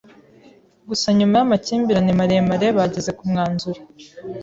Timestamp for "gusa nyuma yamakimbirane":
0.89-2.11